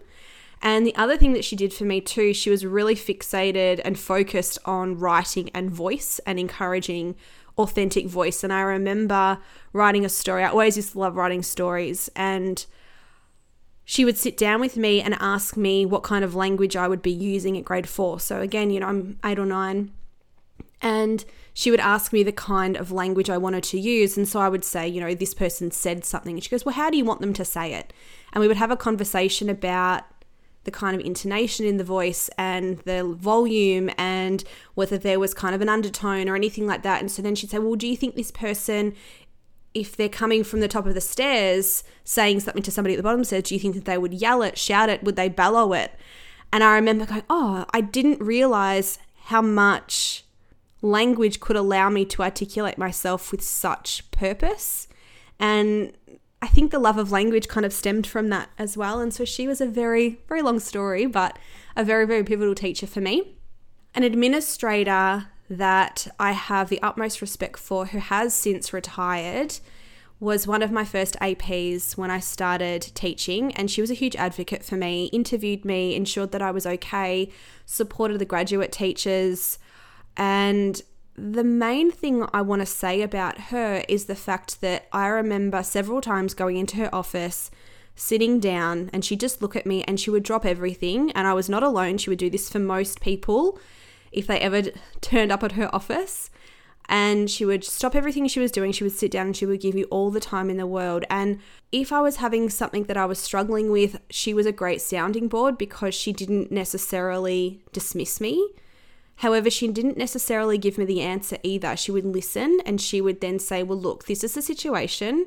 And 0.61 0.87
the 0.87 0.95
other 0.97 1.17
thing 1.17 1.33
that 1.33 1.45
she 1.45 1.57
did 1.57 1.73
for 1.73 1.85
me 1.85 2.01
too, 2.01 2.35
she 2.35 2.51
was 2.51 2.67
really 2.67 2.97
fixated 2.97 3.81
and 3.85 3.99
focused 3.99 4.59
on 4.65 4.99
writing 4.99 5.51
and 5.55 5.71
voice 5.71 6.19
and 6.27 6.39
encouraging 6.39 7.15
authentic 7.57 8.07
voice. 8.07 8.43
And 8.43 8.53
I 8.53 8.61
remember 8.61 9.39
writing 9.73 10.05
a 10.05 10.09
story. 10.09 10.43
I 10.43 10.49
always 10.49 10.77
used 10.77 10.93
to 10.93 10.99
love 10.99 11.17
writing 11.17 11.43
stories. 11.43 12.11
And 12.17 12.65
she 13.85 14.05
would 14.05 14.19
sit 14.19 14.37
down 14.37 14.61
with 14.61 14.77
me 14.77 15.01
and 15.01 15.15
ask 15.21 15.57
me 15.57 15.87
what 15.87 16.03
kind 16.03 16.25
of 16.25 16.35
language 16.35 16.77
I 16.77 16.89
would 16.89 17.03
be 17.03 17.13
using 17.13 17.57
at 17.57 17.65
grade 17.65 17.89
four. 17.89 18.21
So 18.21 18.41
again, 18.41 18.71
you 18.71 18.81
know, 18.81 18.87
I'm 18.87 19.19
eight 19.25 19.39
or 19.39 19.47
nine. 19.47 19.93
And 20.81 21.25
she 21.55 21.71
would 21.71 21.81
ask 21.81 22.13
me 22.13 22.23
the 22.23 22.33
kind 22.33 22.77
of 22.77 22.93
language 22.93 23.29
I 23.29 23.39
wanted 23.39 23.65
to 23.65 23.81
use. 23.81 24.17
And 24.17 24.29
so 24.29 24.41
I 24.41 24.49
would 24.49 24.65
say, 24.65 24.87
you 24.87 25.01
know, 25.01 25.15
this 25.15 25.35
person 25.35 25.71
said 25.71 26.05
something. 26.05 26.37
And 26.37 26.43
she 26.43 26.51
goes, 26.51 26.65
well, 26.65 26.75
how 26.75 26.89
do 26.91 26.97
you 26.97 27.05
want 27.05 27.21
them 27.21 27.33
to 27.35 27.45
say 27.45 27.75
it? 27.75 27.93
And 28.33 28.41
we 28.41 28.49
would 28.49 28.57
have 28.57 28.71
a 28.71 28.77
conversation 28.77 29.49
about 29.49 30.05
the 30.65 30.71
kind 30.71 30.95
of 30.95 31.05
intonation 31.05 31.65
in 31.65 31.79
the 31.79 31.85
voice 31.85 32.29
and 32.37 32.79
the 32.81 33.03
volume 33.05 33.91
and 33.97 34.45
whether 34.75 34.99
there 34.99 35.19
was 35.19 35.33
kind 35.33 35.55
of 35.55 35.61
an 35.61 35.69
undertone 35.69 36.29
or 36.29 36.37
anything 36.37 36.67
like 36.67 36.83
that. 36.83 37.01
And 37.01 37.11
so 37.11 37.23
then 37.23 37.35
she'd 37.35 37.51
say, 37.51 37.59
well, 37.59 37.75
do 37.75 37.89
you 37.89 37.97
think 37.97 38.15
this 38.15 38.31
person 38.31 38.95
if 39.75 39.97
they're 39.97 40.09
coming 40.09 40.43
from 40.43 40.61
the 40.61 40.69
top 40.69 40.87
of 40.87 40.95
the 40.95 41.01
stairs 41.01 41.85
saying 42.05 42.41
something 42.41 42.63
to 42.63 42.71
somebody 42.71 42.95
at 42.95 42.97
the 42.97 43.03
bottom 43.03 43.23
stairs, 43.25 43.45
do 43.45 43.55
you 43.55 43.61
think 43.61 43.75
that 43.75 43.85
they 43.85 43.99
would 43.99 44.15
yell 44.15 44.43
it, 44.43 44.59
shout 44.59 44.89
it, 44.89 45.03
would 45.05 45.17
they 45.17 45.29
bellow 45.29 45.73
it? 45.73 45.93
And 46.53 46.65
I 46.65 46.75
remember 46.75 47.07
going, 47.07 47.25
oh, 47.29 47.67
I 47.73 47.81
didn't 47.83 48.21
realize 48.21 48.99
how 49.25 49.43
much 49.43 50.25
language 50.83 51.41
could 51.41 51.57
allow 51.57 51.91
me 51.91 52.05
to 52.07 52.23
articulate 52.23 52.79
myself 52.79 53.33
with 53.33 53.43
such 53.43 54.09
purpose. 54.11 54.89
And 55.39 55.93
I 56.41 56.47
think 56.47 56.71
the 56.71 56.79
love 56.79 56.99
of 56.99 57.11
language 57.11 57.49
kind 57.49 57.67
of 57.67 57.73
stemmed 57.73 58.07
from 58.07 58.29
that 58.29 58.51
as 58.59 58.77
well. 58.77 59.01
And 59.01 59.13
so 59.13 59.25
she 59.25 59.49
was 59.49 59.61
a 59.61 59.67
very, 59.67 60.21
very 60.29 60.43
long 60.43 60.61
story, 60.61 61.07
but 61.07 61.39
a 61.77 61.85
very, 61.85 62.07
very 62.07 62.23
pivotal 62.23 62.55
teacher 62.55 62.87
for 62.87 63.01
me. 63.01 63.37
An 63.95 64.05
administrator 64.05 65.27
that 65.51 66.07
I 66.21 66.33
have 66.33 66.69
the 66.69 66.81
utmost 66.83 67.21
respect 67.21 67.59
for, 67.59 67.87
who 67.87 67.99
has 67.99 68.35
since 68.35 68.73
retired, 68.73 69.59
was 70.21 70.47
one 70.47 70.63
of 70.63 70.73
my 70.73 70.85
first 70.85 71.17
APs 71.21 71.97
when 71.97 72.11
I 72.11 72.19
started 72.19 72.83
teaching, 72.95 73.53
and 73.53 73.71
she 73.71 73.81
was 73.81 73.91
a 73.91 73.95
huge 73.95 74.17
advocate 74.17 74.65
for 74.65 74.77
me, 74.77 75.07
interviewed 75.07 75.65
me, 75.65 75.95
ensured 75.95 76.33
that 76.33 76.43
I 76.43 76.51
was 76.51 76.67
okay, 76.67 77.31
supported 77.67 78.19
the 78.19 78.25
graduate 78.25 78.73
teachers, 78.73 79.59
and 80.19 80.83
the 81.15 81.45
main 81.45 81.91
thing 81.91 82.27
I 82.33 82.43
want 82.43 82.61
to 82.61 82.67
say 82.67 83.03
about 83.03 83.39
her 83.53 83.85
is 83.89 84.05
the 84.05 84.15
fact 84.15 84.61
that 84.61 84.87
I 84.93 85.07
remember 85.07 85.63
several 85.63 86.01
times 86.01 86.35
going 86.35 86.57
into 86.57 86.77
her 86.77 86.95
office, 86.95 87.51
sitting 87.97 88.39
down, 88.39 88.91
and 88.93 89.05
she'd 89.05 89.21
just 89.21 89.43
look 89.43 89.57
at 89.57 89.67
me 89.67 89.83
and 89.85 89.99
she 89.99 90.11
would 90.11 90.23
drop 90.23 90.45
everything. 90.45 91.11
And 91.13 91.27
I 91.27 91.35
was 91.35 91.49
not 91.49 91.63
alone. 91.63 91.99
She 91.99 92.11
would 92.11 92.19
do 92.19 92.31
this 92.31 92.49
for 92.49 92.59
most 92.61 93.01
people 93.01 93.59
if 94.13 94.27
they 94.27 94.39
ever 94.39 94.63
turned 95.01 95.33
up 95.33 95.43
at 95.43 95.53
her 95.53 95.75
office. 95.75 96.31
and 96.89 97.31
she 97.31 97.45
would 97.45 97.65
stop 97.65 97.95
everything 97.95 98.27
she 98.27 98.41
was 98.41 98.51
doing. 98.51 98.73
She 98.73 98.85
would 98.85 98.95
sit 98.95 99.11
down 99.11 99.27
and 99.27 99.37
she 99.37 99.45
would 99.47 99.61
give 99.61 99.75
you 99.77 99.85
all 99.91 100.11
the 100.11 100.21
time 100.21 100.49
in 100.49 100.57
the 100.57 100.67
world. 100.67 101.05
And 101.11 101.41
if 101.71 101.93
I 101.93 102.01
was 102.01 102.17
having 102.17 102.49
something 102.49 102.85
that 102.85 102.97
I 102.97 103.05
was 103.05 103.19
struggling 103.19 103.71
with, 103.71 104.01
she 104.09 104.33
was 104.33 104.47
a 104.47 104.53
great 104.53 104.81
sounding 104.81 105.29
board 105.29 105.59
because 105.59 105.95
she 105.95 106.13
didn't 106.13 106.51
necessarily 106.51 107.63
dismiss 107.73 108.21
me. 108.21 108.53
However, 109.19 109.51
she 109.51 109.67
didn't 109.69 109.97
necessarily 109.97 110.59
give 110.59 110.79
me 110.79 110.85
the 110.85 111.01
answer 111.01 111.39
either. 111.43 111.77
She 111.77 111.91
would 111.91 112.05
listen 112.05 112.61
and 112.65 112.81
she 112.81 113.01
would 113.01 113.21
then 113.21 113.39
say, 113.39 113.63
Well, 113.63 113.79
look, 113.79 114.07
this 114.07 114.23
is 114.23 114.35
the 114.35 114.43
situation. 114.43 115.27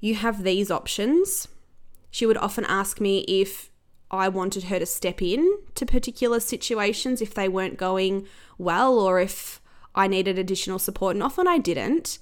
You 0.00 0.14
have 0.14 0.44
these 0.44 0.70
options. 0.70 1.48
She 2.10 2.26
would 2.26 2.36
often 2.36 2.64
ask 2.66 3.00
me 3.00 3.20
if 3.26 3.70
I 4.10 4.28
wanted 4.28 4.64
her 4.64 4.78
to 4.78 4.86
step 4.86 5.20
in 5.20 5.58
to 5.74 5.84
particular 5.84 6.38
situations 6.38 7.20
if 7.20 7.34
they 7.34 7.48
weren't 7.48 7.76
going 7.76 8.26
well 8.56 9.00
or 9.00 9.18
if 9.18 9.60
I 9.94 10.06
needed 10.06 10.38
additional 10.38 10.78
support, 10.78 11.16
and 11.16 11.22
often 11.22 11.48
I 11.48 11.58
didn't. 11.58 12.18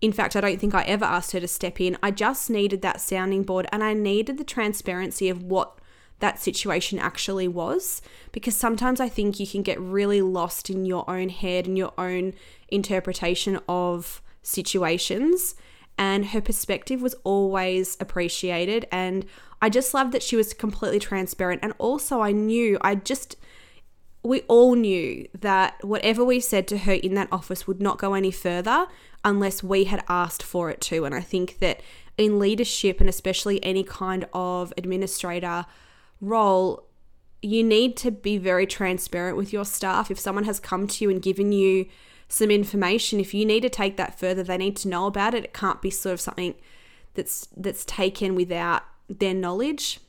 In 0.00 0.12
fact, 0.12 0.34
I 0.34 0.40
don't 0.40 0.58
think 0.58 0.74
I 0.74 0.82
ever 0.82 1.04
asked 1.04 1.32
her 1.32 1.40
to 1.40 1.48
step 1.48 1.80
in. 1.80 1.96
I 2.02 2.10
just 2.10 2.50
needed 2.50 2.82
that 2.82 3.00
sounding 3.00 3.44
board 3.44 3.66
and 3.70 3.84
I 3.84 3.92
needed 3.94 4.38
the 4.38 4.44
transparency 4.44 5.28
of 5.28 5.42
what 5.42 5.77
that 6.20 6.40
situation 6.40 6.98
actually 6.98 7.48
was 7.48 8.02
because 8.32 8.56
sometimes 8.56 9.00
I 9.00 9.08
think 9.08 9.38
you 9.38 9.46
can 9.46 9.62
get 9.62 9.80
really 9.80 10.20
lost 10.20 10.68
in 10.68 10.84
your 10.84 11.08
own 11.08 11.28
head 11.28 11.66
and 11.66 11.78
your 11.78 11.92
own 11.96 12.34
interpretation 12.68 13.60
of 13.68 14.20
situations. 14.42 15.54
And 15.96 16.26
her 16.26 16.40
perspective 16.40 17.02
was 17.02 17.14
always 17.24 17.96
appreciated. 18.00 18.86
And 18.92 19.26
I 19.60 19.68
just 19.68 19.94
loved 19.94 20.12
that 20.12 20.22
she 20.22 20.36
was 20.36 20.52
completely 20.52 21.00
transparent. 21.00 21.60
And 21.62 21.72
also, 21.78 22.20
I 22.20 22.32
knew, 22.32 22.78
I 22.80 22.94
just, 22.94 23.36
we 24.22 24.42
all 24.42 24.74
knew 24.74 25.26
that 25.38 25.74
whatever 25.82 26.24
we 26.24 26.38
said 26.38 26.68
to 26.68 26.78
her 26.78 26.92
in 26.92 27.14
that 27.14 27.28
office 27.32 27.66
would 27.66 27.80
not 27.80 27.98
go 27.98 28.14
any 28.14 28.30
further 28.30 28.86
unless 29.24 29.62
we 29.62 29.84
had 29.84 30.04
asked 30.08 30.42
for 30.42 30.70
it 30.70 30.80
to. 30.82 31.04
And 31.04 31.14
I 31.14 31.20
think 31.20 31.58
that 31.58 31.80
in 32.16 32.38
leadership 32.38 33.00
and 33.00 33.08
especially 33.08 33.62
any 33.64 33.82
kind 33.82 34.28
of 34.32 34.72
administrator 34.76 35.66
role, 36.20 36.84
you 37.42 37.62
need 37.62 37.96
to 37.98 38.10
be 38.10 38.38
very 38.38 38.66
transparent 38.66 39.36
with 39.36 39.52
your 39.52 39.64
staff. 39.64 40.10
If 40.10 40.18
someone 40.18 40.44
has 40.44 40.58
come 40.60 40.86
to 40.88 41.04
you 41.04 41.10
and 41.10 41.22
given 41.22 41.52
you 41.52 41.86
some 42.28 42.50
information, 42.50 43.20
if 43.20 43.32
you 43.32 43.46
need 43.46 43.60
to 43.60 43.70
take 43.70 43.96
that 43.96 44.18
further, 44.18 44.42
they 44.42 44.58
need 44.58 44.76
to 44.76 44.88
know 44.88 45.06
about 45.06 45.34
it. 45.34 45.44
It 45.44 45.54
can't 45.54 45.80
be 45.80 45.90
sort 45.90 46.14
of 46.14 46.20
something 46.20 46.54
that's 47.14 47.48
that's 47.56 47.84
taken 47.84 48.34
without 48.34 48.82
their 49.08 49.34
knowledge 49.34 50.00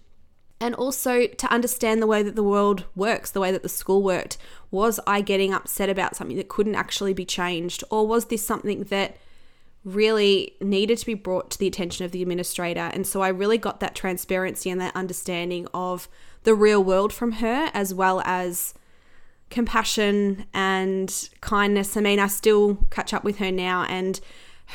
and 0.62 0.76
also 0.76 1.28
to 1.28 1.52
understand 1.52 2.02
the 2.02 2.08
way 2.08 2.22
that 2.22 2.36
the 2.36 2.44
world 2.44 2.86
works, 2.96 3.32
the 3.32 3.40
way 3.40 3.52
that 3.52 3.64
the 3.64 3.70
school 3.70 4.04
worked. 4.04 4.38
Was 4.72 5.00
I 5.08 5.22
getting 5.22 5.54
upset 5.54 5.90
about 5.90 6.16
something 6.16 6.38
that 6.38 6.50
couldn't 6.50 6.76
actually 6.76 7.14
be 7.14 7.26
changed, 7.26 7.84
or 7.90 8.06
was 8.06 8.26
this 8.26 8.46
something 8.46 8.84
that 8.86 9.18
really 9.96 10.56
needed 10.62 10.98
to 10.98 11.06
be 11.06 11.14
brought 11.14 11.52
to 11.52 11.60
the 11.60 11.68
attention 11.68 12.06
of 12.06 12.12
the 12.12 12.22
administrator? 12.22 12.90
And 12.94 13.06
so 13.06 13.22
I 13.22 13.30
really 13.30 13.58
got 13.58 13.80
that 13.80 13.96
transparency 13.96 14.70
and 14.70 14.80
that 14.82 14.96
understanding 14.96 15.68
of 15.74 16.08
the 16.44 16.56
real 16.56 16.84
world 16.84 17.12
from 17.12 17.34
her, 17.34 17.70
as 17.74 17.94
well 17.94 18.22
as 18.26 18.74
compassion 19.50 20.46
and 20.54 21.30
kindness. 21.42 21.98
I 21.98 22.02
mean, 22.02 22.20
I 22.20 22.28
still 22.28 22.76
catch 22.92 23.14
up 23.14 23.24
with 23.24 23.40
her 23.40 23.52
now, 23.52 23.84
and 23.90 24.20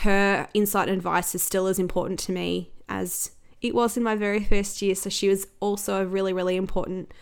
her 0.03 0.49
insight 0.55 0.89
and 0.89 0.97
advice 0.97 1.35
is 1.35 1.43
still 1.43 1.67
as 1.67 1.79
important 1.79 2.19
to 2.21 2.33
me 2.33 2.71
as 2.89 3.31
it 3.63 3.75
was 3.75 3.97
in 3.97 4.03
my 4.03 4.15
very 4.15 4.45
first 4.45 4.83
year. 4.83 4.95
So 4.95 5.09
she 5.09 5.29
was 5.29 5.47
also 5.61 6.03
a 6.03 6.07
really, 6.07 6.33
really 6.33 6.57
important 6.57 7.13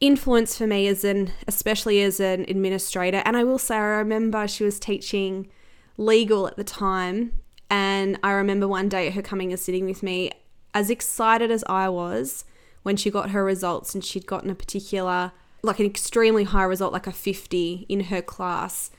influence 0.00 0.56
for 0.56 0.66
me 0.66 0.86
as 0.86 1.04
an, 1.04 1.32
especially 1.46 2.00
as 2.02 2.20
an 2.20 2.46
administrator. 2.48 3.22
And 3.24 3.36
I 3.36 3.44
will 3.44 3.58
say, 3.58 3.76
I 3.76 3.98
remember 3.98 4.48
she 4.48 4.64
was 4.64 4.80
teaching 4.80 5.48
legal 5.96 6.46
at 6.46 6.56
the 6.56 6.64
time. 6.64 7.32
And 7.70 8.18
I 8.22 8.32
remember 8.32 8.68
one 8.68 8.88
day 8.88 9.10
her 9.10 9.22
coming 9.22 9.52
and 9.52 9.60
sitting 9.60 9.86
with 9.86 10.02
me, 10.02 10.30
as 10.74 10.90
excited 10.90 11.50
as 11.50 11.64
I 11.68 11.88
was 11.88 12.44
when 12.82 12.96
she 12.96 13.10
got 13.10 13.30
her 13.30 13.44
results 13.44 13.94
and 13.94 14.04
she'd 14.04 14.26
gotten 14.26 14.50
a 14.50 14.54
particular, 14.54 15.32
like 15.62 15.80
an 15.80 15.86
extremely 15.86 16.44
high 16.44 16.64
result, 16.64 16.92
like 16.92 17.06
a 17.06 17.12
50 17.12 17.86
in 17.88 18.00
her 18.04 18.22
class. 18.22 18.90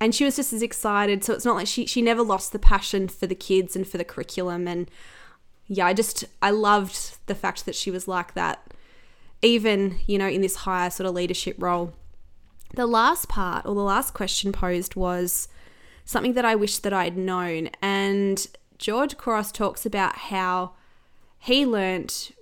And 0.00 0.14
she 0.14 0.24
was 0.24 0.36
just 0.36 0.52
as 0.52 0.62
excited. 0.62 1.24
So 1.24 1.32
it's 1.32 1.44
not 1.44 1.56
like 1.56 1.66
she, 1.66 1.86
she 1.86 2.02
never 2.02 2.22
lost 2.22 2.52
the 2.52 2.58
passion 2.58 3.08
for 3.08 3.26
the 3.26 3.34
kids 3.34 3.74
and 3.74 3.86
for 3.86 3.98
the 3.98 4.04
curriculum. 4.04 4.68
And 4.68 4.90
yeah, 5.68 5.86
I 5.86 5.92
just 5.92 6.24
I 6.40 6.50
loved 6.50 7.18
the 7.26 7.34
fact 7.34 7.66
that 7.66 7.74
she 7.74 7.90
was 7.90 8.08
like 8.08 8.34
that, 8.34 8.72
even 9.42 9.96
you 10.06 10.18
know 10.18 10.28
in 10.28 10.40
this 10.40 10.56
higher 10.56 10.90
sort 10.90 11.06
of 11.06 11.14
leadership 11.14 11.56
role. 11.58 11.92
The 12.74 12.86
last 12.86 13.28
part 13.28 13.66
or 13.66 13.74
the 13.74 13.82
last 13.82 14.14
question 14.14 14.50
posed 14.50 14.96
was 14.96 15.48
something 16.08 16.32
that 16.32 16.44
I 16.46 16.54
wish 16.54 16.78
that 16.78 16.92
I'd 16.94 17.18
known, 17.18 17.68
and 17.82 18.46
George 18.78 19.18
Couros 19.18 19.52
talks 19.52 19.84
about 19.84 20.16
how 20.16 20.72
he 21.38 21.66
learnt 21.66 22.32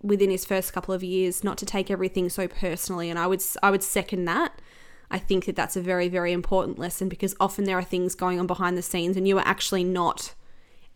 within 0.00 0.30
his 0.30 0.44
first 0.44 0.72
couple 0.72 0.94
of 0.94 1.02
years 1.02 1.42
not 1.42 1.58
to 1.58 1.66
take 1.66 1.90
everything 1.90 2.28
so 2.28 2.46
personally, 2.46 3.10
and 3.10 3.18
I 3.18 3.26
would 3.26 3.42
I 3.60 3.72
would 3.72 3.82
second 3.82 4.24
that. 4.26 4.62
I 5.10 5.18
think 5.18 5.46
that 5.46 5.56
that's 5.56 5.76
a 5.76 5.82
very 5.82 6.08
very 6.08 6.32
important 6.32 6.78
lesson 6.78 7.08
because 7.08 7.34
often 7.40 7.64
there 7.64 7.76
are 7.76 7.82
things 7.82 8.14
going 8.14 8.38
on 8.38 8.46
behind 8.46 8.78
the 8.78 8.82
scenes, 8.82 9.16
and 9.16 9.26
you 9.26 9.36
are 9.36 9.46
actually 9.46 9.82
not 9.82 10.34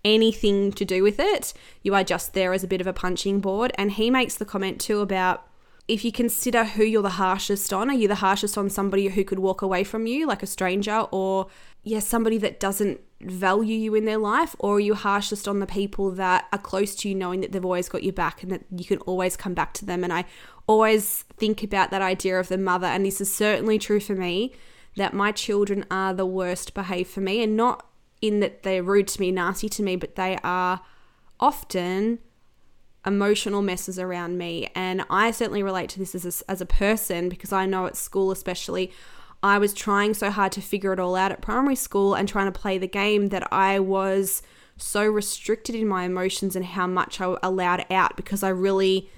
anything 0.05 0.71
to 0.71 0.85
do 0.85 1.03
with 1.03 1.19
it. 1.19 1.53
You 1.83 1.93
are 1.97 2.05
just 2.05 2.33
there 2.33 2.53
as 2.53 2.63
a 2.63 2.69
bit 2.69 2.81
of 2.81 2.87
a 2.87 2.93
punching 2.93 3.41
board. 3.41 3.73
And 3.77 3.91
he 3.91 4.09
makes 4.09 4.37
the 4.37 4.45
comment 4.45 4.81
too 4.81 5.01
about 5.01 5.45
if 5.89 6.05
you 6.05 6.13
consider 6.13 6.65
who 6.65 6.85
you're 6.85 7.03
the 7.03 7.11
harshest 7.11 7.73
on, 7.73 7.91
are 7.91 7.95
you 7.95 8.09
the 8.09 8.17
harshest 8.17 8.59
on 8.59 8.71
somebody 8.71 9.09
who 9.09 9.25
could 9.25 9.39
walk 9.39 9.63
away 9.63 9.85
from 9.85 10.07
you, 10.07 10.27
like 10.27 10.43
a 10.43 10.47
stranger, 10.47 11.07
or 11.11 11.47
yeah, 11.87 12.01
somebody 12.01 12.37
that 12.39 12.59
doesn't 12.59 13.01
value 13.21 13.77
you 13.77 13.95
in 13.95 14.07
their 14.07 14.19
life, 14.19 14.57
or 14.59 14.75
are 14.75 14.81
you 14.81 14.97
harshest 14.97 15.47
on 15.47 15.61
the 15.61 15.69
people 15.69 16.11
that 16.11 16.47
are 16.53 16.59
close 16.59 16.97
to 16.97 17.09
you, 17.09 17.15
knowing 17.15 17.43
that 17.43 17.53
they've 17.53 17.65
always 17.65 17.89
got 17.89 18.03
your 18.03 18.13
back 18.13 18.43
and 18.43 18.51
that 18.51 18.65
you 18.77 18.85
can 18.85 18.99
always 19.03 19.37
come 19.37 19.55
back 19.55 19.73
to 19.75 19.85
them? 19.85 20.03
And 20.03 20.13
I 20.13 20.25
always 20.67 21.23
think 21.37 21.63
about 21.63 21.93
that 21.93 22.03
idea 22.03 22.41
of 22.41 22.49
the 22.49 22.59
mother, 22.59 22.89
and 22.89 23.07
this 23.07 23.21
is 23.21 23.33
certainly 23.33 23.79
true 23.79 24.01
for 24.01 24.17
me, 24.17 24.53
that 24.97 25.15
my 25.15 25.31
children 25.31 25.85
are 25.89 26.13
the 26.13 26.27
worst 26.27 26.75
behaved 26.75 27.09
for 27.09 27.21
me, 27.21 27.41
and 27.41 27.57
not 27.57 27.87
in 28.21 28.41
that 28.41 28.65
they're 28.65 28.83
rude 28.83 29.07
to 29.07 29.21
me, 29.21 29.31
nasty 29.31 29.69
to 29.69 29.83
me, 29.85 29.95
but 29.95 30.17
they 30.17 30.39
are 30.43 30.81
often 31.39 32.19
emotional 33.07 33.63
messes 33.63 33.97
around 33.97 34.39
me. 34.39 34.69
And 34.75 35.05
I 35.09 35.31
certainly 35.31 35.63
relate 35.63 35.89
to 35.91 36.01
this 36.01 36.17
as 36.17 36.43
a, 36.43 36.51
as 36.51 36.61
a 36.61 36.67
person 36.67 37.29
because 37.29 37.53
I 37.53 37.65
know 37.65 37.87
at 37.87 37.95
school, 37.95 38.33
especially, 38.33 38.91
I 39.47 39.59
was 39.59 39.73
trying 39.73 40.15
so 40.15 40.31
hard 40.31 40.53
to 40.53 40.61
figure 40.61 40.93
it 40.93 41.01
all 41.01 41.17
out 41.17 41.33
at 41.33 41.41
primary 41.41 41.77
school 41.77 42.15
and 42.15 42.29
trying 42.29 42.53
to 42.53 42.59
play 42.59 42.79
the 42.79 42.87
game 42.87 43.29
that 43.29 43.53
I 43.53 43.79
was 43.81 44.43
so 44.77 45.07
restricted 45.07 45.75
in 45.75 45.89
my 45.89 46.05
emotions 46.05 46.57
and 46.57 46.65
how 46.65 46.87
much 46.87 47.21
I 47.21 47.37
allowed 47.43 47.87
out 47.91 48.17
because 48.17 48.43
I 48.43 48.51
really 48.51 49.09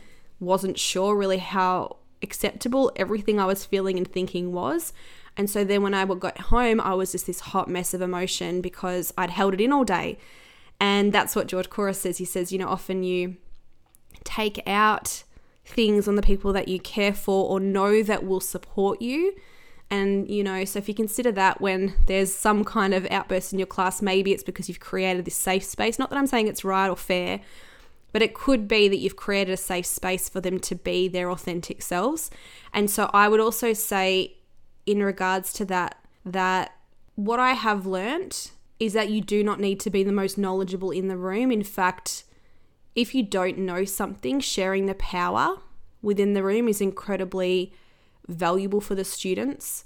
wasn't 0.41 0.79
sure 0.79 1.17
really 1.17 1.39
how 1.39 1.97
acceptable 2.23 2.93
everything 2.97 3.41
I 3.41 3.47
was 3.47 3.65
feeling 3.65 3.97
and 3.97 4.07
thinking 4.07 4.53
was. 4.53 4.93
And 5.37 5.49
so 5.49 5.65
then 5.65 5.83
when 5.83 5.95
I 5.95 6.05
got 6.05 6.39
home, 6.39 6.81
I 6.81 6.95
was 6.95 7.13
just 7.13 7.27
this 7.27 7.41
hot 7.41 7.69
mess 7.69 7.95
of 7.95 8.03
emotion 8.03 8.61
because 8.61 9.13
I'd 9.17 9.31
held 9.31 9.55
it 9.55 9.61
in 9.61 9.73
all 9.73 9.85
day. 9.85 10.19
And 10.81 11.13
that's 11.13 11.35
what 11.35 11.47
George 11.47 11.71
Couros 11.71 12.01
says. 12.01 12.19
He 12.19 12.25
says, 12.25 12.53
you 12.53 12.59
know, 12.59 12.69
often 12.69 13.03
you 13.03 13.37
take 14.25 14.63
out 14.67 15.25
things 15.65 16.09
on 16.09 16.17
the 16.17 16.23
people 16.23 16.53
that 16.53 16.69
you 16.69 16.81
care 16.81 17.13
for 17.13 17.49
or 17.49 17.61
know 17.61 18.03
that 18.03 18.25
will 18.25 18.41
support 18.41 19.01
you. 19.01 19.35
And, 19.91 20.31
you 20.31 20.45
know, 20.45 20.65
so 20.65 20.79
if 20.79 20.89
you 20.89 20.95
consider 20.95 21.33
that 21.33 21.61
when 21.61 21.95
there's 22.07 22.35
some 22.35 22.63
kind 22.65 22.93
of 22.93 23.07
outburst 23.11 23.53
in 23.53 23.59
your 23.59 23.67
class, 23.67 24.03
maybe 24.03 24.33
it's 24.33 24.43
because 24.43 24.69
you've 24.69 24.81
created 24.81 25.25
this 25.25 25.37
safe 25.37 25.65
space. 25.65 25.99
Not 25.99 26.11
that 26.11 26.19
I'm 26.19 26.27
saying 26.27 26.47
it's 26.47 26.65
right 26.65 26.89
or 26.89 26.97
fair, 26.97 27.41
but 28.13 28.21
it 28.21 28.35
could 28.35 28.69
be 28.69 28.89
that 28.89 28.99
you've 28.99 29.17
created 29.17 29.53
a 29.53 29.57
safe 29.57 29.87
space 29.87 30.29
for 30.29 30.41
them 30.41 30.59
to 30.61 30.75
be 30.75 31.09
their 31.09 31.31
authentic 31.31 31.81
selves. 31.81 32.31
And 32.75 32.91
so 32.91 33.11
I 33.15 33.29
would 33.29 33.41
also 33.41 33.73
say, 33.73 34.35
in 34.85 35.03
regards 35.03 35.53
to 35.55 35.65
that 35.67 35.99
that 36.25 36.73
what 37.15 37.39
I 37.39 37.53
have 37.53 37.87
learnt 37.87 38.53
is 38.79 38.93
that 38.93 39.11
you 39.11 39.21
do 39.21 39.43
not 39.43 39.61
need 39.61 39.81
to 39.81 39.91
be 39.91 40.03
the 40.03 40.13
most 40.13 40.39
knowledgeable 40.39 40.91
in 40.91 41.09
the 41.09 41.17
room. 41.17 41.51
In 41.51 41.63
fact, 41.63 42.25
if 42.95 43.15
you 43.15 43.23
don't 43.23 43.59
know 43.59 43.85
something, 43.85 44.41
sharing 44.41 44.87
the 44.87 44.95
power 44.95 45.57
within 46.01 46.35
the 46.35 46.43
room 46.43 46.69
is 46.69 46.81
incredibly 46.81 47.73
valuable 48.29 48.81
for 48.81 48.95
the 48.95 49.05
students. 49.05 49.85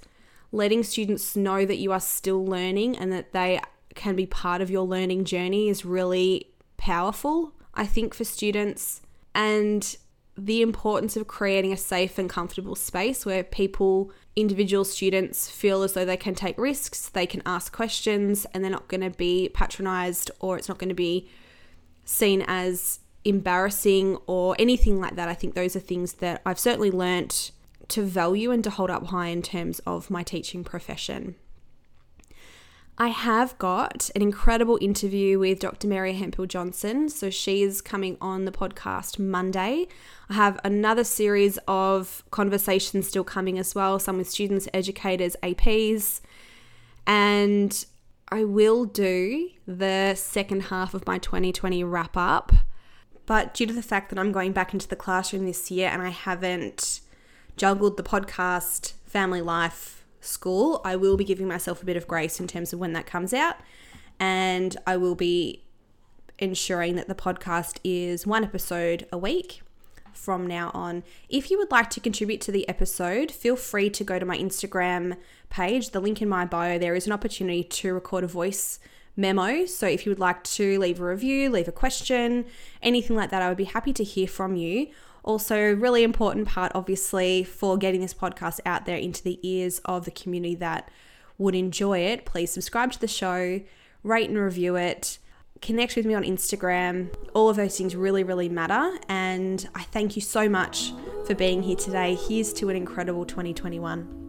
Letting 0.50 0.82
students 0.82 1.34
know 1.34 1.64
that 1.64 1.78
you 1.78 1.92
are 1.92 2.00
still 2.00 2.44
learning 2.44 2.98
and 2.98 3.12
that 3.12 3.32
they 3.32 3.60
can 3.94 4.16
be 4.16 4.26
part 4.26 4.60
of 4.60 4.70
your 4.70 4.86
learning 4.86 5.24
journey 5.24 5.68
is 5.68 5.84
really 5.84 6.48
powerful, 6.76 7.54
I 7.74 7.86
think, 7.86 8.14
for 8.14 8.24
students. 8.24 9.00
And 9.34 9.96
the 10.36 10.62
importance 10.62 11.16
of 11.16 11.26
creating 11.26 11.72
a 11.72 11.76
safe 11.76 12.18
and 12.18 12.28
comfortable 12.28 12.74
space 12.74 13.26
where 13.26 13.44
people, 13.44 14.10
individual 14.34 14.84
students, 14.84 15.50
feel 15.50 15.82
as 15.82 15.92
though 15.92 16.04
they 16.04 16.16
can 16.16 16.34
take 16.34 16.58
risks, 16.58 17.08
they 17.08 17.26
can 17.26 17.42
ask 17.44 17.72
questions, 17.72 18.46
and 18.52 18.64
they're 18.64 18.70
not 18.70 18.88
going 18.88 19.02
to 19.02 19.10
be 19.10 19.50
patronized 19.52 20.30
or 20.40 20.56
it's 20.56 20.68
not 20.68 20.78
going 20.78 20.88
to 20.88 20.94
be 20.94 21.28
seen 22.04 22.42
as 22.48 23.00
embarrassing 23.24 24.16
or 24.26 24.56
anything 24.58 25.00
like 25.00 25.16
that. 25.16 25.28
I 25.28 25.34
think 25.34 25.54
those 25.54 25.76
are 25.76 25.80
things 25.80 26.14
that 26.14 26.42
I've 26.44 26.58
certainly 26.58 26.90
learnt 26.90 27.52
to 27.88 28.02
value 28.02 28.50
and 28.50 28.62
to 28.64 28.70
hold 28.70 28.90
up 28.90 29.06
high 29.06 29.28
in 29.28 29.42
terms 29.42 29.80
of 29.80 30.10
my 30.10 30.22
teaching 30.22 30.64
profession. 30.64 31.36
I 32.98 33.08
have 33.08 33.58
got 33.58 34.10
an 34.14 34.22
incredible 34.22 34.78
interview 34.80 35.38
with 35.38 35.60
Dr. 35.60 35.88
Mary 35.88 36.12
Hempel 36.12 36.46
Johnson. 36.46 37.08
So 37.08 37.30
she's 37.30 37.80
coming 37.80 38.18
on 38.20 38.44
the 38.44 38.52
podcast 38.52 39.18
Monday. 39.18 39.88
I 40.28 40.34
have 40.34 40.60
another 40.62 41.02
series 41.02 41.58
of 41.66 42.22
conversations 42.30 43.08
still 43.08 43.24
coming 43.24 43.58
as 43.58 43.74
well, 43.74 43.98
some 43.98 44.18
with 44.18 44.30
students, 44.30 44.68
educators, 44.74 45.36
APs. 45.42 46.20
And 47.06 47.84
I 48.28 48.44
will 48.44 48.84
do 48.84 49.50
the 49.66 50.14
second 50.14 50.64
half 50.64 50.92
of 50.94 51.06
my 51.06 51.18
2020 51.18 51.82
wrap 51.84 52.16
up. 52.16 52.52
But 53.24 53.54
due 53.54 53.66
to 53.66 53.72
the 53.72 53.82
fact 53.82 54.10
that 54.10 54.18
I'm 54.18 54.32
going 54.32 54.52
back 54.52 54.74
into 54.74 54.86
the 54.86 54.96
classroom 54.96 55.46
this 55.46 55.70
year 55.70 55.88
and 55.88 56.02
I 56.02 56.10
haven't 56.10 57.00
juggled 57.56 57.96
the 57.96 58.02
podcast, 58.02 58.94
family 59.04 59.42
life, 59.42 60.04
school, 60.20 60.80
I 60.84 60.96
will 60.96 61.16
be 61.16 61.24
giving 61.24 61.48
myself 61.48 61.82
a 61.82 61.86
bit 61.86 61.96
of 61.96 62.06
grace 62.06 62.40
in 62.40 62.46
terms 62.46 62.72
of 62.72 62.78
when 62.78 62.92
that 62.92 63.06
comes 63.06 63.34
out. 63.34 63.56
And 64.18 64.76
I 64.86 64.96
will 64.96 65.14
be 65.14 65.64
ensuring 66.38 66.96
that 66.96 67.08
the 67.08 67.14
podcast 67.14 67.78
is 67.84 68.26
one 68.26 68.44
episode 68.44 69.06
a 69.12 69.18
week 69.18 69.62
from 70.12 70.46
now 70.46 70.70
on. 70.74 71.02
If 71.28 71.50
you 71.50 71.58
would 71.58 71.70
like 71.70 71.90
to 71.90 72.00
contribute 72.00 72.40
to 72.42 72.52
the 72.52 72.68
episode, 72.68 73.30
feel 73.30 73.56
free 73.56 73.90
to 73.90 74.04
go 74.04 74.18
to 74.18 74.26
my 74.26 74.38
Instagram 74.38 75.16
page. 75.50 75.90
The 75.90 76.00
link 76.00 76.22
in 76.22 76.28
my 76.28 76.44
bio, 76.44 76.78
there 76.78 76.94
is 76.94 77.06
an 77.06 77.12
opportunity 77.12 77.64
to 77.64 77.94
record 77.94 78.24
a 78.24 78.28
voice 78.28 78.78
memo. 79.16 79.66
So 79.66 79.86
if 79.86 80.06
you 80.06 80.10
would 80.10 80.18
like 80.18 80.42
to 80.44 80.78
leave 80.78 81.00
a 81.00 81.04
review, 81.04 81.50
leave 81.50 81.68
a 81.68 81.72
question, 81.72 82.46
anything 82.82 83.16
like 83.16 83.30
that, 83.30 83.42
I 83.42 83.48
would 83.48 83.58
be 83.58 83.64
happy 83.64 83.92
to 83.94 84.04
hear 84.04 84.26
from 84.26 84.56
you. 84.56 84.88
Also, 85.24 85.72
really 85.74 86.02
important 86.02 86.48
part, 86.48 86.72
obviously, 86.74 87.44
for 87.44 87.76
getting 87.78 88.00
this 88.00 88.14
podcast 88.14 88.60
out 88.66 88.86
there 88.86 88.96
into 88.96 89.22
the 89.22 89.38
ears 89.42 89.80
of 89.84 90.04
the 90.04 90.10
community 90.10 90.56
that 90.56 90.90
would 91.38 91.54
enjoy 91.54 91.98
it. 91.98 92.24
Please 92.24 92.50
subscribe 92.50 92.92
to 92.92 93.00
the 93.00 93.08
show, 93.08 93.60
rate 94.02 94.28
and 94.28 94.38
review 94.38 94.76
it, 94.76 95.18
connect 95.60 95.96
with 95.96 96.04
me 96.04 96.14
on 96.14 96.24
Instagram. 96.24 97.14
All 97.34 97.48
of 97.48 97.56
those 97.56 97.78
things 97.78 97.96
really, 97.96 98.24
really 98.24 98.48
matter. 98.48 98.98
And 99.08 99.66
I 99.74 99.82
thank 99.82 100.16
you 100.16 100.22
so 100.22 100.48
much 100.48 100.92
for 101.26 101.34
being 101.34 101.62
here 101.62 101.76
today. 101.76 102.16
Here's 102.16 102.52
to 102.54 102.68
an 102.68 102.76
incredible 102.76 103.24
2021. 103.24 104.21